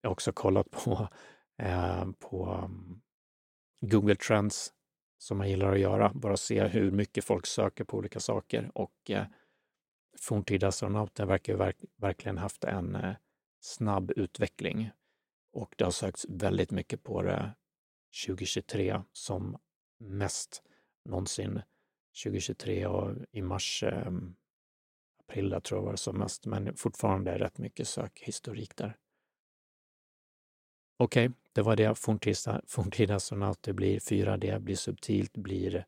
Jag 0.00 0.08
har 0.08 0.12
också 0.12 0.32
kollat 0.32 0.70
på, 0.70 1.08
eh, 1.62 2.06
på 2.18 2.46
mm, 2.46 3.02
Google 3.80 4.16
Trends 4.16 4.72
som 5.18 5.38
man 5.38 5.50
gillar 5.50 5.72
att 5.72 5.80
göra, 5.80 6.12
bara 6.14 6.36
se 6.36 6.66
hur 6.66 6.90
mycket 6.90 7.24
folk 7.24 7.46
söker 7.46 7.84
på 7.84 7.96
olika 7.96 8.20
saker. 8.20 8.70
Och 8.74 9.10
eh, 9.10 9.24
forntida 10.20 10.68
astronauter 10.68 11.26
verkar 11.26 11.54
verk, 11.54 11.76
verkligen 11.96 12.38
haft 12.38 12.64
en 12.64 12.94
eh, 12.94 13.14
snabb 13.66 14.12
utveckling. 14.16 14.90
Och 15.52 15.74
det 15.78 15.84
har 15.84 15.90
sökts 15.90 16.26
väldigt 16.28 16.70
mycket 16.70 17.02
på 17.02 17.22
det 17.22 17.54
2023 18.26 19.02
som 19.12 19.58
mest 19.98 20.62
någonsin. 21.04 21.62
2023 22.24 22.86
och 22.86 23.14
i 23.32 23.42
mars, 23.42 23.82
eh, 23.82 24.12
april 25.20 25.50
där 25.50 25.60
tror 25.60 25.78
jag 25.80 25.84
var 25.84 25.92
det 25.92 25.98
som 25.98 26.18
mest, 26.18 26.46
men 26.46 26.76
fortfarande 26.76 27.38
rätt 27.38 27.58
mycket 27.58 27.88
sökhistorik 27.88 28.76
där. 28.76 28.96
Okej, 30.96 31.28
okay, 31.28 31.38
det 31.52 31.62
var 31.62 31.76
det. 31.76 31.94
Forntida, 31.98 32.62
forntida 32.66 33.14
astronauter 33.14 33.72
blir 33.72 34.00
4D, 34.00 34.58
blir 34.58 34.76
subtilt, 34.76 35.36
blir 35.36 35.86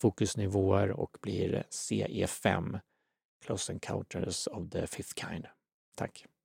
fokusnivåer 0.00 0.90
och 0.90 1.18
blir 1.20 1.64
CE5, 1.70 2.80
Close 3.44 3.72
Encounters 3.72 4.46
of 4.46 4.70
the 4.70 4.86
Fifth 4.86 5.14
Kind. 5.14 5.46
Tack! 5.96 6.26